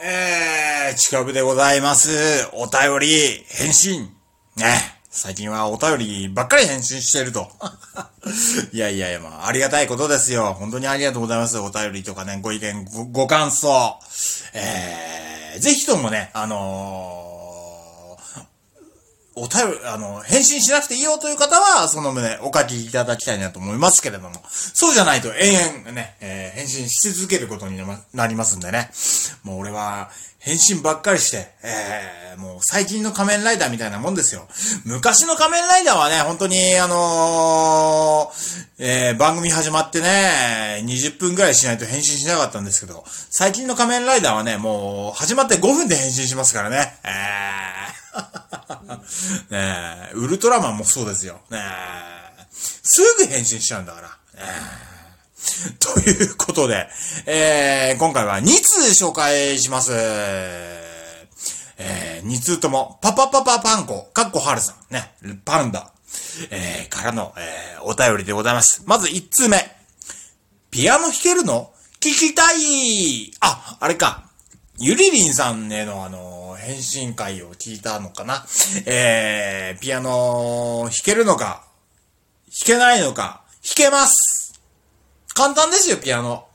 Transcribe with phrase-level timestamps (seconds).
[0.00, 2.48] えー、近くでございます。
[2.52, 4.08] お便り、返信。
[4.56, 4.96] ね。
[5.10, 7.50] 最近はお便りばっかり返信してると。
[8.72, 10.54] いやいやいや、まあ、ありがたいことですよ。
[10.54, 11.58] 本当にありがとうございます。
[11.58, 13.98] お便りとかね、ご意見、ごご感想。
[14.52, 17.27] えー、ぜひともね、あのー
[19.40, 27.78] お便り、あの、返信しなくていいよという方は、その旨、お書きいただきたいなと思いますけれども、そうじゃないと延々ね、えー返信し続けることに
[28.12, 28.90] なりますんでね。
[29.44, 34.46] もう俺は、返信ばっかりして、えー、もう最近の仮面ライダーみたいなもんですよ。
[34.84, 46.94] 昔の仮面ライダーはね、本当に、あのーえー、番組始まってね、20分くらいしないと返信しなかったんですけど、最近の仮面ライダーはね、もう、始まって5分で返信しますからね。
[47.04, 47.57] えー、
[49.50, 51.40] ねえ、ウルトラマンもそうですよ。
[51.50, 54.08] ねえ、すぐ返信しちゃうんだから。
[54.08, 54.88] ね
[55.78, 56.88] ということで、
[57.26, 59.92] えー、今回は2通紹介します。
[61.80, 65.14] えー、2通とも、パパパパパンコ、かっこはるさん、ね、
[65.44, 65.92] パンダ、
[66.50, 68.82] えー、からの、えー、お便りでございます。
[68.84, 69.76] まず1通目。
[70.70, 71.72] ピアノ弾けるの？
[72.00, 74.24] 聞きたいあ、あれか。
[74.78, 76.37] ゆりりんさんへのあの、
[76.68, 78.44] 返信会を聞いたのかな
[78.84, 81.64] えー、ピアノ弾けるのか
[82.44, 84.38] 弾けないのか弾けます
[85.34, 86.48] 簡単ですよ、ピアノ。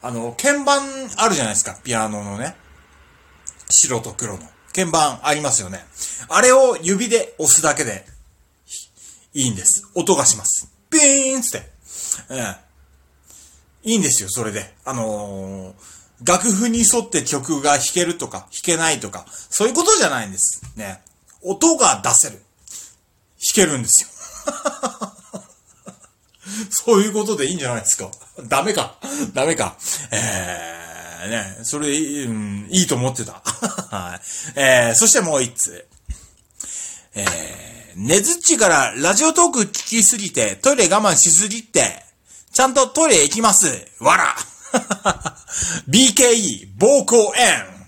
[0.00, 0.82] あの、鍵盤
[1.18, 2.56] あるじゃないですか、ピアノのね。
[3.68, 4.40] 白と黒の。
[4.74, 5.84] 鍵盤ありますよね。
[6.30, 8.06] あれを指で押すだけで、
[9.34, 9.86] いいんです。
[9.94, 10.72] 音がします。
[10.88, 11.70] ピーンつって。
[12.30, 12.56] え
[13.84, 14.74] えいいんですよ、それで。
[14.86, 20.62] あのー、楽譜に沿って曲が弾けるとか、弾けないとか、そういうことじゃないんです。
[20.76, 21.00] ね。
[21.42, 22.36] 音が出せる。
[22.36, 24.08] 弾けるんですよ。
[26.70, 28.10] そういうことでいいんじゃないですか。
[28.44, 28.98] ダメか。
[29.32, 29.76] ダメか。
[30.10, 33.34] えー、ね、それ、うん、いいと思ってた。
[33.34, 34.20] はい。
[34.58, 35.86] えー、そしてもう一つ。
[37.14, 42.04] えー、ねずっちからラジオトーク聞きすぎて、トイレ我慢しすぎて、
[42.52, 43.68] ちゃんとトイレ行きます。
[44.00, 44.34] わら
[45.88, 47.78] !BKE、膀胱炎。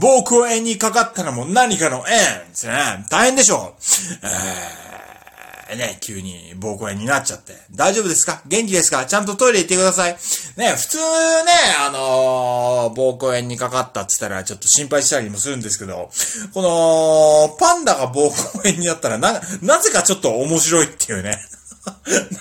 [0.00, 2.14] 膀胱炎にかかったらも何かの炎で
[2.54, 3.04] すね。
[3.10, 3.82] 大変でしょう。
[5.70, 7.54] えー、ね、急に膀胱炎になっちゃって。
[7.72, 8.40] 大丈夫ですか？
[8.46, 9.04] 元気ですか？
[9.04, 10.12] ちゃんとトイレ行ってください。
[10.56, 11.02] ね、普通ね、
[11.86, 16.10] あのー膀胱炎にかかったって言ったらちょっと心配したりもするんですけど、
[16.54, 21.38] この、パンダが膀胱炎になったらな、なぜかちょっと面白いっていうね。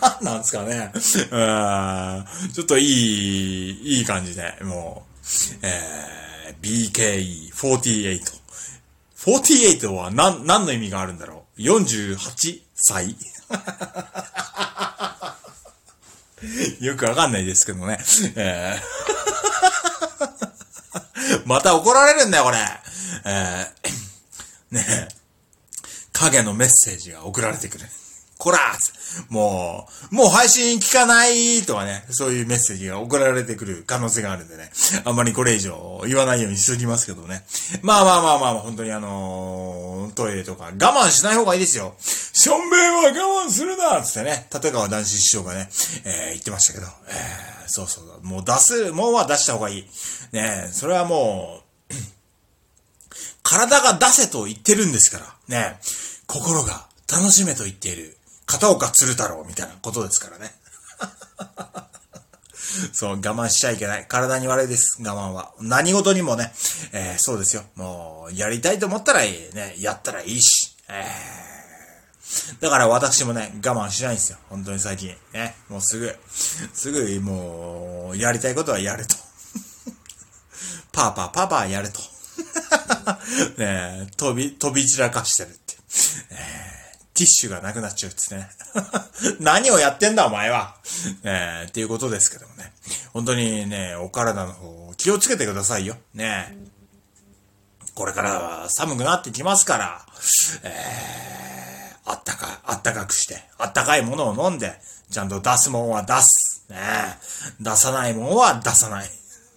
[0.00, 0.92] なんなんですかね。
[0.94, 1.00] うん。
[2.52, 5.12] ちょっといい、いい感じで、もう、
[5.62, 8.42] えー、BKE48。
[9.24, 13.16] 48は何、何の意味があるんだろう ?48 歳
[16.80, 17.98] よくわかんないですけどね。
[18.36, 18.82] えー
[21.46, 22.58] また怒られるんだよ、これ。
[23.24, 25.08] えーねえ。
[26.12, 27.86] 影のメッセージが送られてくる。
[28.42, 28.58] こら
[29.28, 34.72] もう、もう配信聞かないとかね、そういうメッセージが送られてくる可能性があるんでね、
[35.04, 37.44] あんまりこれ以上言わないようにしときますけどね。
[37.82, 41.94] まあまあまあまあ、本当にあのートイレとか我慢しない方がいいですよ。
[42.00, 45.68] しょんべんは我慢するなつってね、立川男子師匠がね、
[46.04, 49.84] えー言ってましたけど、えーそうそう、もう出す、もうは出した方がいい。
[50.32, 51.60] ねそれはも
[51.90, 51.94] う、
[53.44, 55.76] 体が出せと言ってるんですから、ね
[56.26, 58.16] 心が楽しめと言っている、
[58.52, 60.54] 片岡鶴太郎みたいなことですからね。
[62.92, 64.06] そう、我慢しちゃいけない。
[64.06, 65.52] 体に悪いです、我慢は。
[65.60, 66.52] 何事にもね、
[66.92, 67.64] えーそうですよ。
[67.76, 69.54] もう、やりたいと思ったらいい。
[69.54, 70.76] ね、やったらいいし。
[70.88, 71.52] えー
[72.60, 74.38] だから私もね、我慢しないんですよ。
[74.48, 75.14] 本当に最近。
[75.32, 76.14] ね、もうすぐ、
[76.72, 79.16] すぐ、もう、やりたいことはやると。
[80.92, 82.00] パーパーパーパーやると。
[83.58, 85.76] ね、飛び、飛び散らかしてるって。
[86.30, 88.48] えーィッシュがなくなっちゃうっつね。
[89.40, 90.76] 何をやってんだお前は。
[91.24, 92.72] えっていうことですけどもね。
[93.12, 95.96] 本当にね、お体の方気をつけてくださいよ。
[96.14, 96.56] ね
[97.94, 100.06] これからは寒くなってきますから、
[100.62, 104.80] えー、あったか、あったかくして、あったかいものを飲んで、
[105.10, 106.64] ちゃんと出すもんは出す。
[106.70, 106.78] ね
[107.60, 109.10] 出さないもんは出さない。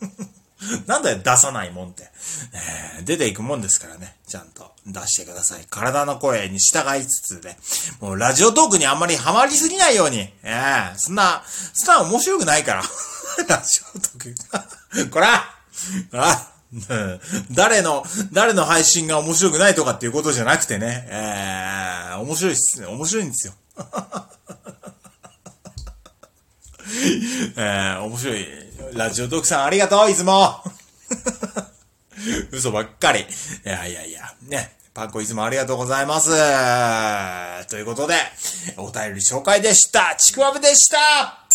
[0.86, 2.10] なんだよ、出さないもんって。
[2.52, 4.16] えー出ていくもんですからね。
[4.26, 5.66] ちゃんと出してください。
[5.68, 7.58] 体の声に従いつつね。
[8.00, 10.18] もうラジオトークにあんまりハマりすぎないように。
[10.42, 12.82] ええそんな、そんな面白くないから。
[13.48, 15.10] ラジオトーク。
[15.10, 15.54] こら
[16.12, 16.52] あ
[17.52, 21.06] 誰の、誰の配信が面白くないとかっていうことじゃなくてね。
[21.08, 22.86] ええ面白いっすね。
[22.86, 23.54] 面白いんですよ。
[27.56, 28.65] えー、面白い。
[28.96, 30.62] ラジオドクさんありがとう、いつも。
[32.50, 33.20] 嘘ばっかり。
[33.20, 33.24] い
[33.68, 34.76] やいやいや、ね。
[34.94, 36.30] パンコいつもありがとうございます。
[37.68, 38.14] ということで、
[38.78, 40.14] お便り紹介でした。
[40.16, 41.45] ちくわぶでした